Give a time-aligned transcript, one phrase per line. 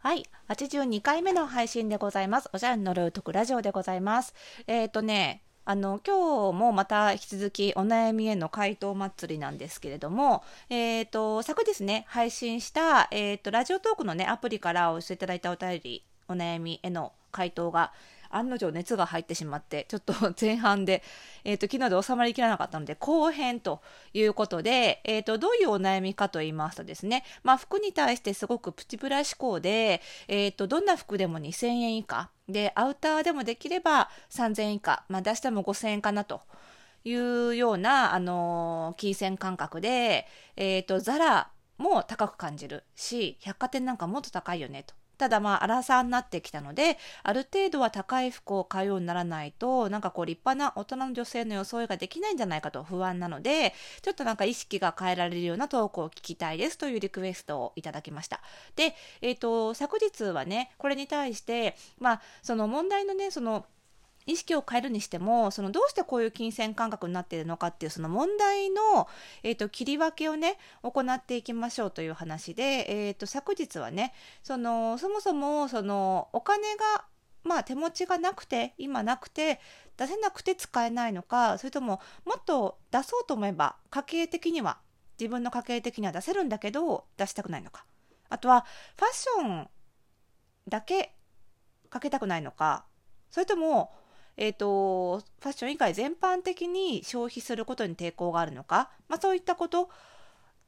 [0.00, 0.24] はい。
[0.48, 2.48] 82回目の配信でございます。
[2.52, 4.32] おしゃれのルートクラジオでございます。
[4.68, 17.92] えっ、ー、とね、あの、今日もまた引き続きお悩みへの回答祭りなんですけれども、えっ、ー、と、昨日ね、配信した、えっ、ー、と、ラジオトークのね、アプリからお寄せいただいたお便り、お悩みへの回答が、
[18.30, 21.02] 案の定熱が入ってしまって、ちょっと 前半で、
[21.44, 23.80] えっ、ー、と、昨日で収まりきらなかったので、後編と
[24.12, 36.40] いうことで、えっ、ー、と、どういうお悩みかと言いますとですね、まあ、服に対してすごくプチプラ思考で、えっ、ー、と、どんな服でも2000円以下、で、アウターでもできれば3000円以下、まあ、出しても5000円かなと。
[37.04, 40.26] いうような、あのー、金銭感覚で、
[40.56, 44.94] えっ、と、ザラも高く感じるし、百貨店なんかもっと高いよねと。
[45.18, 58.40] ただまあ、アラサーになってきたので、ある程度は高い服を買うようにならないと、なんかこう立派な大人の女性の装いができないんじゃないかと不安なので、ちょっとなんか意識が変えられるようなトークを聞きたいですというリクエストをいただきました。
[58.76, 63.66] で、えっ、ー、と、昨日はね、これに対して、まあ、その問題のね、その、
[64.28, 69.08] 意識を変えるにしてもそのどうしてこういう金銭感覚になっているのかっていうその問題の、
[69.42, 74.12] えーと、切り分けをね行っていきましょうという話で、えーと、昨日はね
[74.42, 77.06] そのそもそもそのお金が
[77.42, 79.60] まあ手持ちがなくて今なくて
[79.96, 84.78] 出せなくて使えないのかそれとももっと出そうと思えば家計的には
[85.18, 87.84] 自分の家計的には出せるんだけど出したくないのか。
[88.28, 89.68] あとはファッション
[90.68, 91.14] だけ
[91.88, 92.84] かけたくないのか。
[93.30, 93.92] それとも
[94.40, 99.90] えーと、ファッション以外全般的に消費することに抵抗があるのか、まあ、そういったこと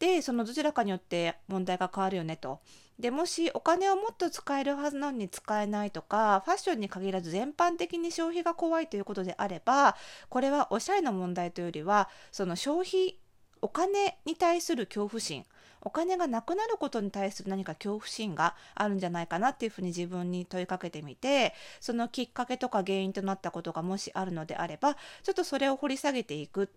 [0.00, 2.60] でそのどちらかによって問題が変わるよねと。
[2.98, 9.96] でもしお金をもっと使えるはずなのに使えないとかファッションに限らず全般的に消費が怖いということであれば
[10.28, 13.16] これはおしゃれの問題というよりはその消費
[13.62, 15.46] お金に対する恐怖心
[15.83, 26.71] お金がなくなることに対する何か恐怖心があるんじゃないかなっていうふうに自分に問いかけてみてそのきっかけとか原因となったことがもしあるのであればちょっとそれを掘り下げていく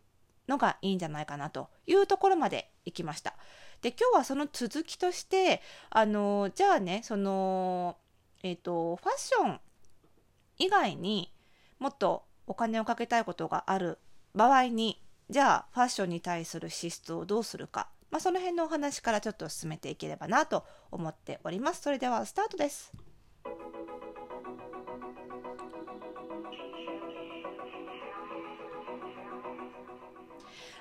[0.47, 3.35] のがいいんじゃないかなというところまで行きました。
[3.81, 7.97] で今日はその続きとしてあのじゃあねその
[8.41, 9.59] えっ、ー、とファッション
[10.57, 11.33] 以外に
[11.79, 13.97] もっとお金をかけたいことがある
[14.35, 21.81] 場合にじゃあファッションに対する資質をどうするかまあ、その辺のお話からちょっと進めていければなと思っております。
[21.81, 22.94] それではスタートです。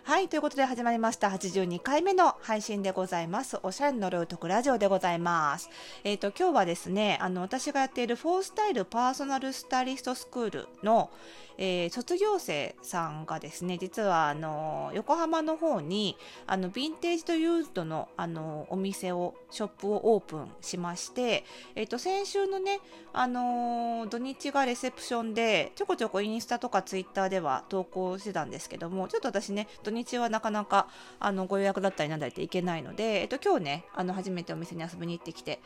[0.04, 0.28] はい。
[0.28, 1.28] ということで始まりました。
[1.28, 3.60] 82回目の配信でございます。
[3.62, 5.70] おしゃれのルートクラジオでございます。
[6.02, 11.10] えっ、ー、と、今日はですね、あの、私がやっているフォースタイルパーソナルスタイリストスクールの、
[11.56, 16.16] えー、卒業生さんがですね、実は、あの、横浜の方に、
[16.48, 21.44] あの、ヴィンテージとユーズドの、あの、お店を、ショップをオープンしまして、
[21.76, 22.80] えっ、ー、と、先週のね、
[23.12, 30.88] あの、土日がレセプションで、ちょこちょこインスタとかツイッターでは投稿してたんですけども、ちょっと私ね、日はなかなか
[31.20, 35.60] あのご予約だったりなんだりって行けないので、えっと、今日ね、あの初めてお店に遊びに行ってきて、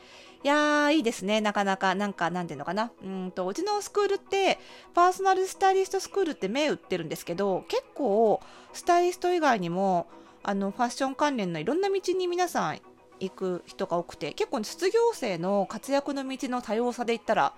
[0.44, 4.58] いやー、いいですね、なかなか、なんか、なんていうのかな、うんと、うちのスクールって、
[4.94, 8.40] パーソナルスタイリストスクールって銘打ってるんですけど、結構、
[8.72, 10.06] スタイリスト以外にも、
[10.48, 12.80] あのファッション関連のいろんな道に皆さん
[13.18, 17.52] 行く人が多くて結構卒業生の活躍の道の多様さで言ったら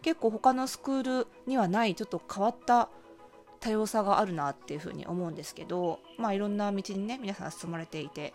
[0.00, 2.88] 結構他のスクールにはないちょっと変わった
[3.64, 8.34] 多様さがあるなっていうふうに思うんですけど、まあ、いろんな道にね皆さん進まれていて。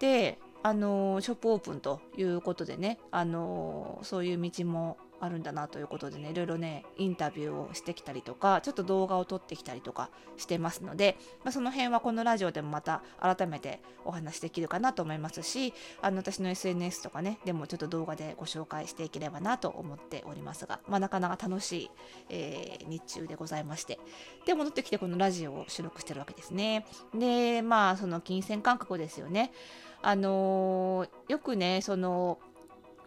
[0.00, 21.90] であのショップオープンということでねあのそういう道もあるんだなということでねいろいろねインタビューをしてきたりとかちょっと動画を撮ってきたりとかしてますので、まあ、その辺はこのラジオでもまた改めてお話しできるかなと思いますしあの私の SNS とかねでもちょっと動画でご紹介していければなと思っておりますが、まあ、なかなか楽しい、
[22.28, 23.98] えー、日中でございまして
[24.46, 26.86] で戻ってきてこのラジオを収録してるわけですね。
[27.14, 29.52] でまあその金銭感覚ですよね。
[30.00, 32.38] あのー、よくねその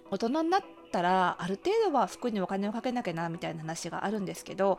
[0.09, 4.77] 大人になってったらある程度は服にお金をかけなきゃなみたいな話があるんですけど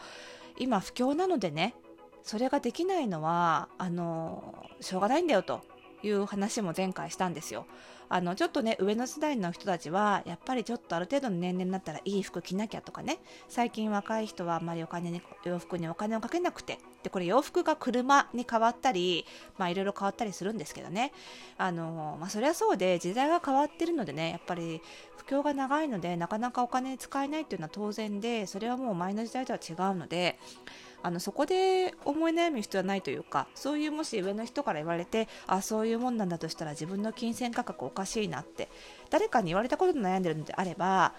[0.58, 1.74] 今不況なのでね
[2.22, 5.62] それができないのはあのしょうがないんだよと
[6.02, 7.64] いう話も前回したんですよ。
[8.08, 13.18] あのちょっとね上の世代の人たちはやっぱりちょっとある程度の年齢になったらいい服着なきゃとかね
[13.48, 19.24] 最近若い人はあんまりお金に洋服にお金をかけなくてでこれ洋服が車に変わったり
[19.58, 21.12] まあいろいろ変わったりするんですけどね。
[21.58, 24.80] あの、まあ、そりゃそうで時代が変わってるのでねやっぱり
[25.16, 30.38] 不況が長いのでなかなかお金使えないっていうのは当然でそれはもう前の時代とは違うので
[31.02, 38.68] あのそこで思い悩む必要はないというかそういうもし上の人から言われてあそういうもんなんだとしたら自分の金銭価格おかしいなって
[39.10, 41.14] 誰かに言われたことで悩んでるのであれば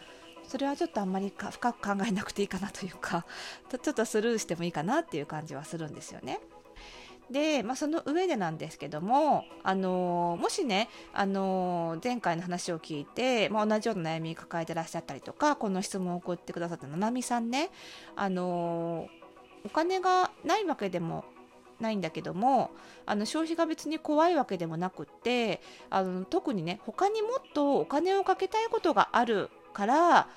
[0.53, 3.25] それはちょっとあんまり深く考えなくていいかなというか
[3.81, 6.39] ちょっとスルーしてもいいかなっていう感じはするんですよね。
[7.31, 17.71] で、まあ、その上でなんですけども、あの、もしね、あの、前回の話を聞いて、まあ、同じような悩み抱えてらっしゃったりとかこの質問を送ってくださったななみさんね、
[18.15, 19.07] あの
[19.65, 21.25] お金がないわけでも
[21.79, 22.69] ないんだけども
[23.07, 30.29] あの消費が別に怖いわけでもなくってあの特にね他にもっとお金をかけたいことがあるから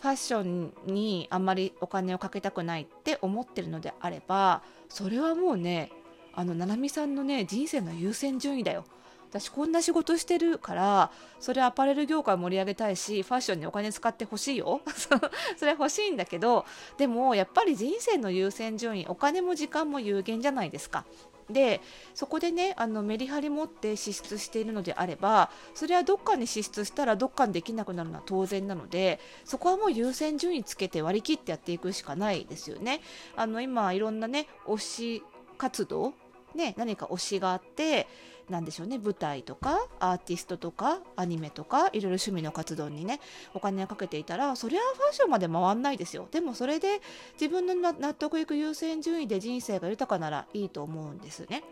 [0.00, 5.92] ファッションにあんまりお金をかけたくないって思ってるのであればそれはもうね
[6.34, 8.84] あの七海さんのね人生の優先順位だよ。
[9.30, 14.80] 私こんな仕事してるからそれアパレル業界盛り上げたいしファッションにお金使ってほしいよ
[15.56, 16.66] それ欲しいんだけど
[16.98, 21.04] でもやっぱり人生の優先順位お金も時間も有限じゃないですか。
[21.52, 21.80] で
[22.14, 33.00] そこでねあのメリハリ持って支出しているのであればそれはどっかに支出したらどっかにできなくなるのは当然なのでそこはもう優先順位つけて割り切ってやっていくしかないですよね。
[33.36, 35.22] あの今いろんなね推し
[35.58, 36.14] 活動
[36.54, 38.06] ね何か推しがあって
[38.50, 38.98] なんでしょうね。
[38.98, 43.20] 舞台とかアーティストとかアニメとかいろいろ趣味の活動にね
[43.54, 46.28] お金をかけていたらそりゃファッションまで回んないですよ。
[46.30, 47.00] でもそれで
[47.34, 51.62] 自分の納得いく優先順位で人生が豊かならいいと思うんですね。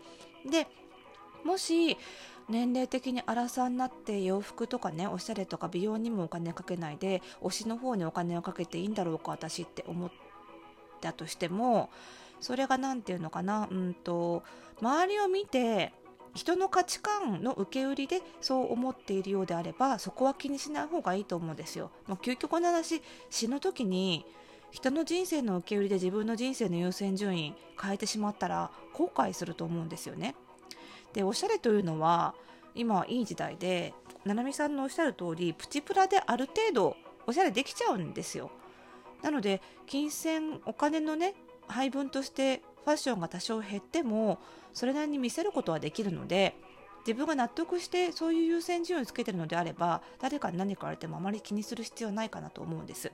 [0.49, 0.67] で
[1.43, 1.97] もし
[2.49, 10.11] 年齢的に荒さになって洋服とかねおしゃれとか美容にもお金かけないで推しの方にお金をかけていいんだろうか私って思っ
[10.99, 11.91] たとしても
[12.41, 13.67] それが何て言うのかな。
[13.69, 14.43] うんと
[14.81, 15.93] 周りを見て
[16.35, 21.91] 人の価値観の受け売りでそう思っているようであればそこは気にしない方がいいと思うんですよ。
[22.07, 24.25] もう究極の話死ぬ時に
[24.71, 30.35] 人の人生の受け売りで自分の人生の優先順位変えてしまったら後悔すると思うんですよね。
[31.13, 32.35] でおしゃれというのは
[32.75, 33.93] 今いい時代で
[34.25, 36.95] 七海さんのおっしゃる通りプチプラである程度
[37.25, 38.51] おしゃれできちゃうんですよ。
[39.23, 41.33] なので金銭お金のね
[41.67, 44.39] 配分としてファッションが多少減っても
[44.73, 46.55] それなりに見せることはできるので
[47.05, 53.11] 自分が納得してそういう優先順位をつけてるのであれば誰かに何か言われてもあまり気にする必要ないかなと思うんです。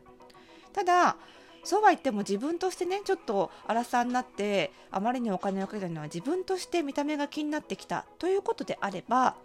[0.74, 1.18] ただ
[1.66, 9.36] そうは言っても自分としてねちょっと荒さになってあまりにお金をかけたのは自分として見た目が気になってきたということであれば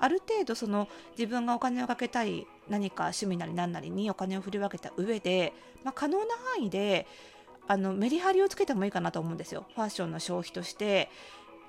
[0.00, 5.52] ある程度その自分がお金をかけたい何か趣味なり何なりにお金を振り分けた上で、
[5.84, 6.24] まあ、可能な
[6.56, 7.06] 範囲で
[7.68, 9.66] あのメリハリをつけてもいいかなと思うんですよ。
[9.76, 11.10] ファッションの消費として。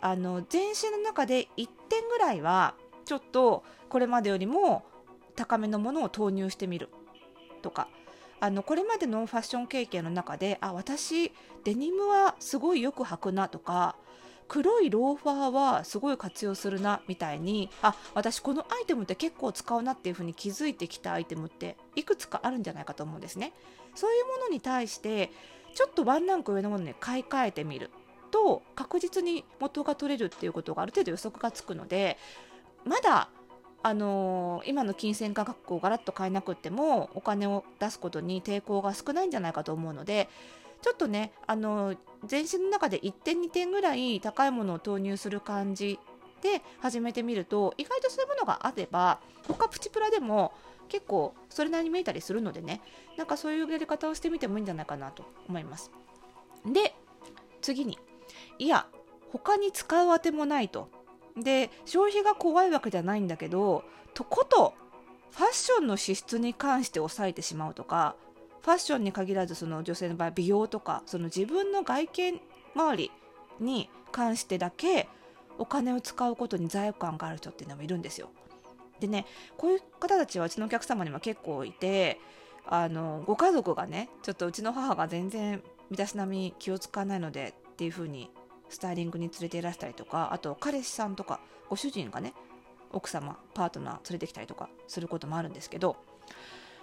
[0.01, 2.73] あの全身の中で1点ぐらいは
[3.03, 4.85] ちょっとこれまでよりも
[5.35, 6.89] 高めのものを投入してみる。
[7.61, 7.87] とか。
[8.41, 11.33] あのこれまでのファッション経験の中であ私
[11.65, 13.49] デニムはすごいよく履くな。
[13.49, 13.95] とか。
[14.47, 17.01] 黒いローファーはすごい活用するな。
[17.07, 17.69] みたいに。
[17.81, 23.53] あ私このアイテムって結構使うなっていうふうに気づいてきたアイテムっていくつかあるんじゃないかと思うんですね。
[23.95, 25.31] そういうものに対して
[25.73, 27.89] ちょっとワンランク上のものに買い替えてみる
[28.31, 32.17] と確実に元が取れるっていうことがある程度予測がつくので
[32.85, 33.29] まだ
[33.81, 40.27] あのー、今の金銭価格をガラッと変えなくてもお金を出すことに抵抗が少ないんじゃないかと思うので
[40.81, 45.99] ちょっとね、あのー、全身の中で1点2点ぐらい高いものを投入する感じ
[46.41, 50.53] で始めてみると意外とそういうものがあれば他プチプラでも
[50.89, 52.81] 結構それなりに見えたりするのでね
[53.17, 55.91] なんかそういうやり方をしてみてもいいんじゃないかなと思います
[56.65, 56.93] で
[57.61, 57.97] 次に
[58.57, 58.87] いや
[59.31, 60.89] 他に使うあてもないと
[61.37, 64.73] で消費が怖いわけじゃないんだけどとこと
[65.31, 68.15] ファッションの支出に関して抑えてしまうとか
[68.61, 72.41] ファッションに限らずその女性の場合美容とかその自分の外見
[72.75, 73.11] 周り
[73.59, 75.07] に関してだけ
[75.57, 78.29] お金を使うことに罪悪感がある人っていうのもいるんですよ。
[78.99, 79.25] でね
[79.57, 82.19] こういう方たちはうちのお客様にも結構いて
[82.65, 88.29] あのご家族がねちょっとうちの母が全然身だしなみ気を使わないのでっていう風に
[88.69, 91.39] スタイリングに連れていらしたりとかあと彼氏さんとか
[91.69, 92.33] ご主人がね
[92.91, 95.97] 奥様パートナー連れてきたりとかすることもあるんですけど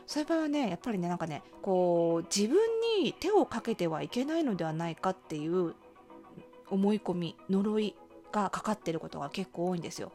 [0.07, 2.59] そういう場合はねやっぱりねなんかねこう自分
[3.03, 5.75] に手をかけてはいけないのではないかっていう
[6.71, 7.95] 思い込み呪い
[8.33, 10.13] がかかってることが結構多いんですよ。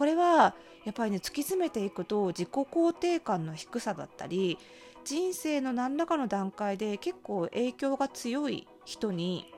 [0.00, 0.54] これは
[0.86, 4.56] やっぱりね突き詰めていくと自己肯定感の低さだったり
[5.04, 9.52] 人生の何らかの段階で結構影響が強い人に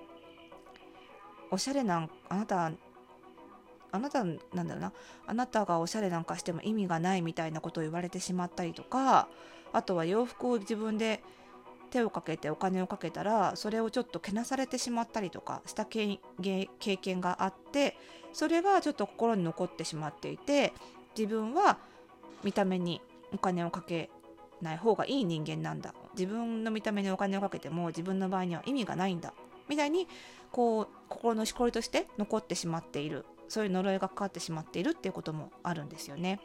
[1.53, 2.73] おしゃれなあなた
[3.93, 4.93] あなたなんだろうな
[5.29, 9.29] あなたがおしゃれなんかしても意味がないみたいなことを言われてしまったりとか
[9.73, 11.23] あとは洋服を自分で
[11.93, 16.19] 手をかけてお金をかけたらそれをちょっとけなされてしまったりとかした経
[16.79, 17.97] 験があって
[18.33, 20.73] それがちょっと心に残ってしまっていて
[21.17, 21.79] 自分は
[22.43, 23.03] 見た目に
[23.35, 24.11] お金をかけ
[24.63, 25.95] ない方がいい人間なんだ。
[26.15, 29.35] 自分の見た目にお金をかけても自分の場合には意味がないんだ。
[29.69, 30.09] みたいに
[30.51, 33.27] こう心のしこりとして残ってしまっている。
[33.53, 36.41] そういう呪いがかかってしまっているっていうこともあるんですよね。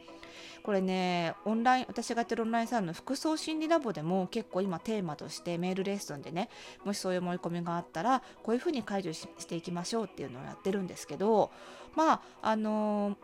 [0.62, 6.50] これねオンライン私がやってるオンラインサロンの服装心理ラボでも結構今テーマとしてメールレッスンでね
[6.84, 11.50] もしそういう思い込みがあったらこういうふうに解除していきましょうっていうのをやってるんですけど
[11.96, 13.16] まああの、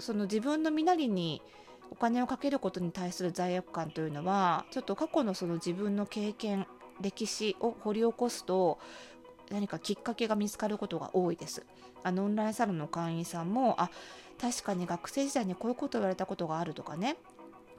[0.00, 1.42] その自分の身なりに
[1.90, 6.66] お金をかけることに対する罪悪感というのはちょっと過去のその自分の経験
[7.00, 8.78] 歴史を掘り起こすと
[9.50, 11.64] 何かきっかけが見つかることが多いです。
[12.02, 13.90] あのオンラインサロンの会員さんもあ
[14.40, 17.16] 確かに学生時代にこういうことを言われたことがあるとかね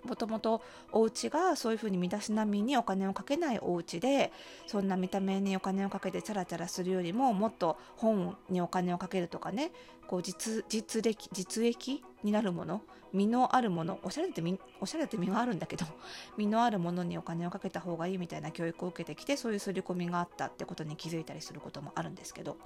[0.04, 0.62] もともと
[0.92, 4.32] お家がそういうふうに身だしなみにお金をかけないお家で
[4.68, 9.72] そんな見た目にお金をかけてチャラチャラするよりももっと本にお金をかけるとかね
[10.08, 12.82] こう実実歴実益になるもの
[13.14, 14.44] 身のあるものおしゃれって
[14.80, 15.86] おしゃれって身はあるんだけど
[16.38, 22.58] 身のあるものにお金をかけた方がいいみたいな教育を受けてきてそういう刷り込みがあったってことに気づいたりすることもあるんですけど、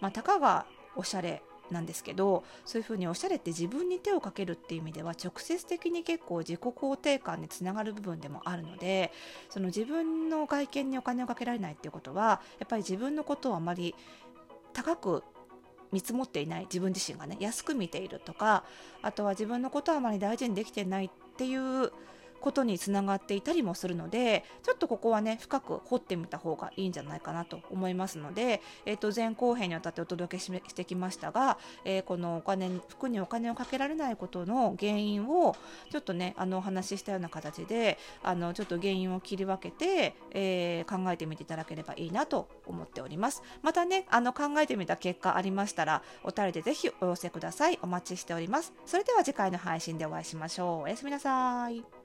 [0.00, 9.12] まあ、たかがおしゃれなんですけどそういうふうにおしゃれって自分に手をかけるっていう意味では直接的に結構自己肯定感につながる部分でもあるので
[9.50, 13.94] その自分の外見にお金をかけられないっていうことはやっぱり自分のことをあまり
[14.72, 15.22] 高く
[15.92, 18.64] 見積もっていない自分自身がね安く見ているとか
[19.02, 21.92] あとは自分のことをあまり大事にできてないっていう
[22.40, 35.56] ことにつながっていたりもするのでちょっとここはね深く掘ってみた方がいいんじゃないかなと思いますので、えー、と前後編にわたってお届けしてきましたが、えー、このお金服にお金をかけられないことの原因を
[35.90, 43.42] ちょっとねあのお話ししたような形であのちょっと原因を切り分けて、えー、考えてみていただければいいなと思っております。
[43.62, 47.78] またねあの考えてみた結果ありましたらお便りでぜひお寄せください。
[47.82, 48.72] お待ちしております。
[48.86, 50.82] それでは次回の配信でお会いしましょう。
[50.82, 51.97] おやすみなさい。